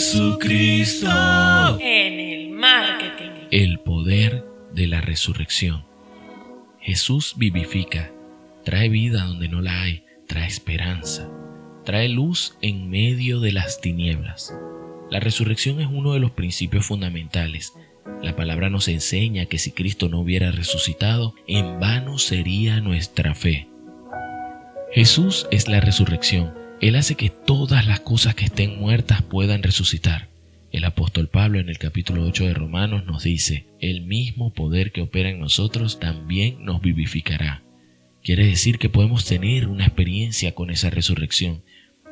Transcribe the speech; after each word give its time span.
Jesucristo. 0.00 1.78
En 1.78 2.18
el 2.18 2.48
marketing. 2.52 3.48
El 3.50 3.80
poder 3.80 4.46
de 4.72 4.86
la 4.86 5.02
resurrección. 5.02 5.84
Jesús 6.80 7.34
vivifica, 7.36 8.10
trae 8.64 8.88
vida 8.88 9.24
donde 9.24 9.50
no 9.50 9.60
la 9.60 9.82
hay, 9.82 10.06
trae 10.26 10.46
esperanza, 10.46 11.28
trae 11.84 12.08
luz 12.08 12.56
en 12.62 12.88
medio 12.88 13.40
de 13.40 13.52
las 13.52 13.82
tinieblas. 13.82 14.54
La 15.10 15.20
resurrección 15.20 15.82
es 15.82 15.88
uno 15.88 16.14
de 16.14 16.20
los 16.20 16.30
principios 16.30 16.86
fundamentales. 16.86 17.74
La 18.22 18.34
palabra 18.34 18.70
nos 18.70 18.88
enseña 18.88 19.44
que 19.44 19.58
si 19.58 19.70
Cristo 19.70 20.08
no 20.08 20.20
hubiera 20.20 20.50
resucitado, 20.50 21.34
en 21.46 21.78
vano 21.78 22.16
sería 22.16 22.80
nuestra 22.80 23.34
fe. 23.34 23.68
Jesús 24.92 25.46
es 25.50 25.68
la 25.68 25.80
resurrección. 25.80 26.59
Él 26.80 26.96
hace 26.96 27.14
que 27.14 27.28
todas 27.28 27.86
las 27.86 28.00
cosas 28.00 28.34
que 28.34 28.46
estén 28.46 28.78
muertas 28.78 29.20
puedan 29.20 29.62
resucitar. 29.62 30.30
El 30.72 30.84
apóstol 30.84 31.28
Pablo 31.28 31.60
en 31.60 31.68
el 31.68 31.76
capítulo 31.76 32.24
8 32.24 32.46
de 32.46 32.54
Romanos 32.54 33.04
nos 33.04 33.22
dice, 33.22 33.66
el 33.80 34.00
mismo 34.00 34.54
poder 34.54 34.90
que 34.90 35.02
opera 35.02 35.28
en 35.28 35.40
nosotros 35.40 36.00
también 36.00 36.64
nos 36.64 36.80
vivificará. 36.80 37.62
Quiere 38.22 38.46
decir 38.46 38.78
que 38.78 38.88
podemos 38.88 39.26
tener 39.26 39.68
una 39.68 39.84
experiencia 39.84 40.54
con 40.54 40.70
esa 40.70 40.88
resurrección, 40.88 41.62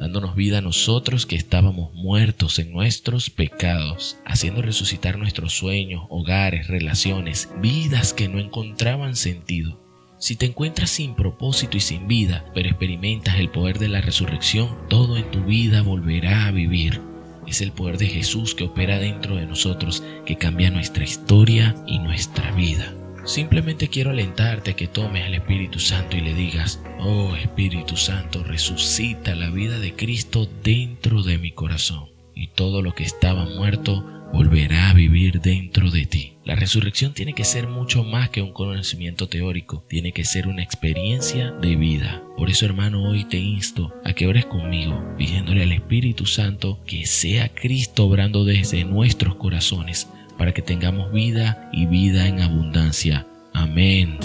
dándonos 0.00 0.34
vida 0.34 0.58
a 0.58 0.62
nosotros 0.62 1.26
que 1.26 1.36
estábamos 1.36 1.92
muertos 1.92 2.58
en 2.58 2.72
nuestros 2.72 3.28
pecados, 3.28 4.16
haciendo 4.24 4.62
resucitar 4.62 5.18
nuestros 5.18 5.52
sueños, 5.52 6.06
hogares, 6.08 6.68
relaciones, 6.68 7.50
vidas 7.60 8.14
que 8.14 8.28
no 8.28 8.38
encontraban 8.38 9.14
sentido. 9.14 9.83
Si 10.24 10.36
te 10.36 10.46
encuentras 10.46 10.88
sin 10.88 11.14
propósito 11.14 11.76
y 11.76 11.80
sin 11.80 12.08
vida, 12.08 12.46
pero 12.54 12.70
experimentas 12.70 13.38
el 13.38 13.50
poder 13.50 13.78
de 13.78 13.88
la 13.88 14.00
resurrección, 14.00 14.74
todo 14.88 15.18
en 15.18 15.30
tu 15.30 15.44
vida 15.44 15.82
volverá 15.82 16.46
a 16.46 16.50
vivir. 16.50 17.02
Es 17.46 17.60
el 17.60 17.72
poder 17.72 17.98
de 17.98 18.06
Jesús 18.06 18.54
que 18.54 18.64
opera 18.64 18.98
dentro 18.98 19.36
de 19.36 19.44
nosotros, 19.44 20.02
que 20.24 20.38
cambia 20.38 20.70
nuestra 20.70 21.04
historia 21.04 21.74
y 21.86 21.98
nuestra 21.98 22.52
vida. 22.52 22.94
Simplemente 23.26 23.88
quiero 23.88 24.12
alentarte 24.12 24.70
a 24.70 24.76
que 24.76 24.88
tomes 24.88 25.26
al 25.26 25.34
Espíritu 25.34 25.78
Santo 25.78 26.16
y 26.16 26.22
le 26.22 26.32
digas, 26.32 26.80
oh 27.00 27.36
Espíritu 27.36 27.98
Santo, 27.98 28.42
resucita 28.44 29.34
la 29.34 29.50
vida 29.50 29.78
de 29.78 29.94
Cristo 29.94 30.48
dentro 30.62 31.22
de 31.22 31.36
mi 31.36 31.50
corazón, 31.50 32.08
y 32.34 32.46
todo 32.46 32.80
lo 32.80 32.94
que 32.94 33.04
estaba 33.04 33.44
muerto 33.44 34.02
volverá 34.34 34.90
a 34.90 34.94
vivir 34.94 35.40
dentro 35.40 35.92
de 35.92 36.06
ti. 36.06 36.38
La 36.44 36.56
resurrección 36.56 37.14
tiene 37.14 37.34
que 37.34 37.44
ser 37.44 37.68
mucho 37.68 38.02
más 38.02 38.30
que 38.30 38.42
un 38.42 38.52
conocimiento 38.52 39.28
teórico, 39.28 39.84
tiene 39.88 40.10
que 40.10 40.24
ser 40.24 40.48
una 40.48 40.60
experiencia 40.60 41.52
de 41.52 41.76
vida. 41.76 42.20
Por 42.36 42.50
eso 42.50 42.66
hermano, 42.66 43.08
hoy 43.08 43.24
te 43.26 43.38
insto 43.38 43.94
a 44.04 44.12
que 44.12 44.26
ores 44.26 44.44
conmigo, 44.44 45.00
pidiéndole 45.16 45.62
al 45.62 45.70
Espíritu 45.70 46.26
Santo 46.26 46.80
que 46.84 47.06
sea 47.06 47.48
Cristo 47.48 48.06
obrando 48.06 48.44
desde 48.44 48.84
nuestros 48.84 49.36
corazones 49.36 50.08
para 50.36 50.52
que 50.52 50.62
tengamos 50.62 51.12
vida 51.12 51.70
y 51.72 51.86
vida 51.86 52.26
en 52.26 52.40
abundancia. 52.40 53.28
Amén. 53.52 54.18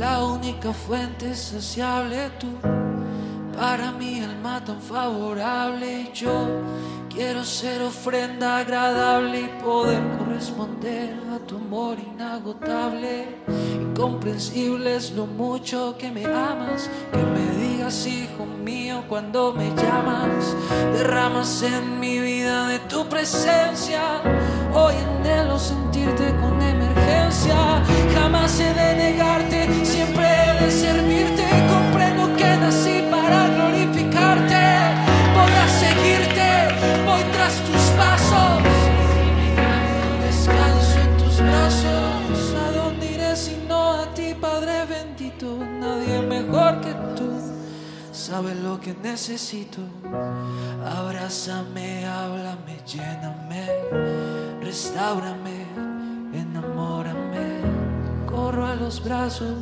la 0.00 0.24
única 0.24 0.72
fuente 0.72 1.32
saciable, 1.36 2.28
tú, 2.40 2.48
para 3.56 3.92
mi 3.92 4.18
alma 4.18 4.64
tan 4.64 4.82
favorable. 4.82 6.08
Yo 6.12 6.60
quiero 7.14 7.44
ser 7.44 7.82
ofrenda 7.82 8.58
agradable 8.58 9.40
y 9.42 9.62
poder 9.62 10.02
corresponder 10.18 11.14
a 11.34 11.38
tu 11.46 11.56
amor 11.56 11.98
inagotable. 11.98 13.36
Incomprensible 13.80 14.96
es 14.96 15.12
lo 15.12 15.26
mucho 15.26 15.96
que 15.98 16.10
me 16.10 16.24
amas, 16.24 16.88
que 17.12 17.18
me 17.18 17.66
digas, 17.66 18.06
hijo 18.06 18.46
mío, 18.46 19.04
cuando 19.08 19.52
me 19.52 19.68
llamas. 19.70 20.56
Derramas 20.94 21.62
en 21.62 22.00
mi 22.00 22.18
vida 22.18 22.68
de 22.68 22.78
tu 22.80 23.06
presencia 23.08 24.22
Hoy 24.74 24.94
anhelo 24.94 25.58
sentirte 25.58 26.34
con 26.40 26.60
emergencia. 26.62 27.82
Jamás 28.14 28.58
he 28.58 28.72
de 28.72 28.94
negarte, 28.94 29.84
siempre 29.84 30.24
he 30.24 30.64
de 30.64 30.70
servirte. 30.70 31.71
Nadie 45.80 46.22
mejor 46.22 46.80
que 46.80 46.92
tú. 47.16 47.30
Sabe 48.12 48.54
lo 48.54 48.80
que 48.80 48.94
necesito. 49.02 49.80
Abrázame, 50.84 52.06
háblame, 52.06 52.78
lléname 52.86 54.32
restaurame, 54.72 55.66
enamórame, 56.32 57.60
corro 58.26 58.64
a 58.64 58.74
los 58.74 59.04
brazos 59.04 59.58